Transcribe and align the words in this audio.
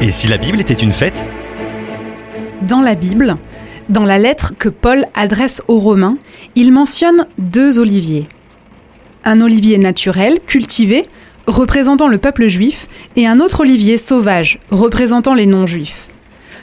Et 0.00 0.12
si 0.12 0.28
la 0.28 0.36
Bible 0.36 0.60
était 0.60 0.74
une 0.74 0.92
fête 0.92 1.26
Dans 2.62 2.80
la 2.80 2.94
Bible, 2.94 3.36
dans 3.88 4.04
la 4.04 4.18
lettre 4.18 4.54
que 4.56 4.68
Paul 4.68 5.06
adresse 5.14 5.60
aux 5.66 5.80
Romains, 5.80 6.18
il 6.54 6.70
mentionne 6.70 7.26
deux 7.38 7.80
oliviers. 7.80 8.28
Un 9.24 9.40
olivier 9.40 9.76
naturel, 9.76 10.38
cultivé, 10.46 11.06
représentant 11.48 12.06
le 12.06 12.18
peuple 12.18 12.46
juif, 12.46 12.86
et 13.16 13.26
un 13.26 13.40
autre 13.40 13.60
olivier 13.60 13.96
sauvage, 13.96 14.60
représentant 14.70 15.34
les 15.34 15.46
non-juifs. 15.46 16.10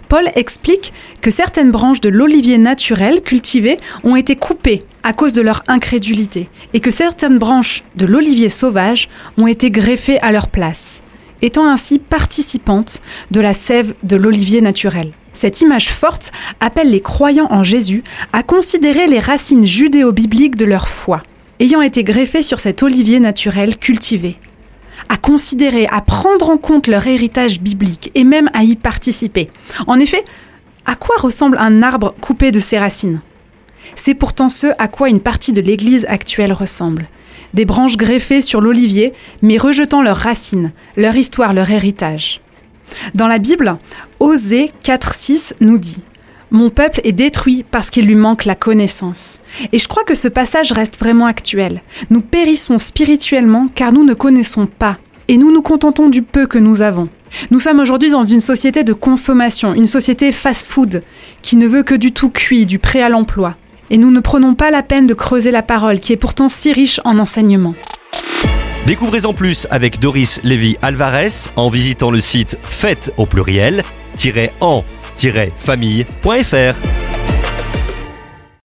Paul 0.08 0.30
explique 0.36 0.94
que 1.20 1.30
certaines 1.30 1.72
branches 1.72 2.00
de 2.00 2.10
l'olivier 2.10 2.58
naturel 2.58 3.22
cultivé 3.22 3.80
ont 4.06 4.16
été 4.16 4.38
coupées 4.38 4.86
à 5.04 5.12
cause 5.12 5.34
de 5.34 5.42
leur 5.42 5.62
incrédulité, 5.68 6.48
et 6.74 6.80
que 6.80 6.92
certaines 6.92 7.38
branches 7.38 7.84
de 7.98 8.06
l'olivier 8.06 8.48
sauvage 8.48 9.10
ont 9.38 9.48
été 9.48 9.72
greffées 9.72 10.20
à 10.22 10.32
leur 10.32 10.48
place 10.48 11.02
étant 11.46 11.68
ainsi 11.68 12.00
participante 12.00 13.02
de 13.32 13.40
la 13.40 13.54
sève 13.54 13.94
de 14.04 14.16
l'olivier 14.16 14.62
naturel. 14.62 15.14
Cette 15.34 15.62
image 15.62 15.90
forte 15.90 16.32
appelle 16.60 16.90
les 16.90 17.02
croyants 17.02 17.48
en 17.52 17.62
Jésus 17.62 18.04
à 18.34 18.42
considérer 18.42 19.08
les 19.08 19.20
racines 19.20 19.68
judéo-bibliques 19.68 20.56
de 20.56 20.66
leur 20.66 20.88
foi, 20.88 21.24
ayant 21.60 21.82
été 21.82 22.04
greffées 22.04 22.44
sur 22.44 22.60
cet 22.60 22.84
olivier 22.84 23.20
naturel 23.20 23.78
cultivé, 23.78 24.38
à 25.10 25.18
considérer, 25.18 25.88
à 25.88 26.02
prendre 26.02 26.50
en 26.50 26.58
compte 26.58 26.88
leur 26.88 27.06
héritage 27.06 27.60
biblique 27.62 28.12
et 28.16 28.24
même 28.24 28.50
à 28.54 28.64
y 28.64 28.76
participer. 28.76 29.50
En 29.88 30.00
effet, 30.00 30.24
à 30.86 30.96
quoi 30.96 31.18
ressemble 31.20 31.58
un 31.60 31.84
arbre 31.84 32.16
coupé 32.22 32.52
de 32.52 32.60
ses 32.60 32.80
racines? 32.80 33.22
C'est 33.94 34.16
pourtant 34.16 34.50
ce 34.50 34.68
à 34.80 34.88
quoi 34.88 35.10
une 35.10 35.20
partie 35.20 35.54
de 35.54 35.62
l'Église 35.62 36.06
actuelle 36.10 36.54
ressemble 36.54 37.08
des 37.56 37.66
branches 37.66 37.98
greffées 37.98 38.42
sur 38.42 38.62
l'olivier, 38.62 39.14
mais 39.42 39.58
rejetant 39.58 40.04
leurs 40.04 40.18
racines, 40.18 40.74
leur 40.98 41.16
histoire, 41.16 41.54
leur 41.54 41.72
héritage. 41.72 42.42
Dans 43.16 43.28
la 43.28 43.40
Bible, 43.40 43.78
Osée 44.20 44.70
4.6 44.84 45.54
nous 45.62 45.78
dit 45.80 46.04
Mon 46.52 46.70
peuple 46.70 47.02
est 47.04 47.14
détruit 47.14 47.66
parce 47.70 47.90
qu'il 47.90 48.06
lui 48.06 48.16
manque 48.16 48.46
la 48.46 48.56
connaissance. 48.56 49.40
Et 49.72 49.80
je 49.80 49.88
crois 49.88 50.04
que 50.04 50.16
ce 50.16 50.28
passage 50.28 50.72
reste 50.74 51.00
vraiment 51.00 51.26
actuel. 51.26 51.82
Nous 52.10 52.22
périssons 52.22 52.78
spirituellement 52.78 53.70
car 53.74 53.92
nous 53.92 54.04
ne 54.04 54.14
connaissons 54.14 54.68
pas. 54.68 54.98
Et 55.28 55.38
nous 55.38 55.52
nous 55.52 55.64
contentons 55.64 56.10
du 56.10 56.22
peu 56.22 56.46
que 56.46 56.60
nous 56.60 56.84
avons. 56.84 57.10
Nous 57.50 57.60
sommes 57.60 57.80
aujourd'hui 57.80 58.12
dans 58.12 58.22
une 58.22 58.42
société 58.42 58.84
de 58.84 58.94
consommation, 58.94 59.74
une 59.74 59.88
société 59.88 60.32
fast-food, 60.32 61.02
qui 61.42 61.56
ne 61.56 61.68
veut 61.68 61.82
que 61.82 61.96
du 61.96 62.12
tout 62.12 62.30
cuit, 62.30 62.68
du 62.68 62.78
prêt 62.78 63.02
à 63.02 63.10
l'emploi 63.10 63.56
et 63.90 63.98
nous 63.98 64.12
ne 64.12 64.20
prenons 64.20 64.56
pas 64.56 64.72
la 64.72 64.84
peine 64.84 65.08
de 65.08 65.14
creuser 65.14 65.52
la 65.52 65.62
parole 65.62 66.00
qui 66.00 66.14
est 66.14 66.18
pourtant 66.18 66.50
si 66.50 66.74
riche 66.74 67.00
en 67.06 67.20
enseignements. 67.20 67.76
Découvrez 68.86 69.26
en 69.26 69.34
plus 69.34 69.68
avec 69.72 70.00
Doris 70.00 70.40
Lévy 70.44 70.78
Alvarez 70.82 71.50
en 71.56 71.70
visitant 71.70 72.12
le 72.12 72.20
site 72.20 72.58
fête 72.62 73.14
au 73.18 73.26
pluriel 73.26 73.84
en-famille.fr. 74.62 75.96